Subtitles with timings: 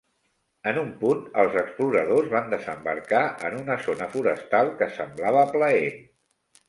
[0.69, 6.05] En un punt els exploradors van desembarcar en una zona forestal que semblava plaent.